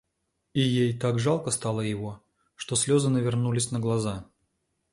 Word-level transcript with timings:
И 0.55 0.61
ей 0.61 0.97
так 0.97 1.19
жалко 1.19 1.51
стало 1.51 1.81
его, 1.81 2.23
что 2.55 2.75
слезы 2.75 3.09
навернулись 3.11 3.69
на 3.69 3.79
глаза. 3.79 4.25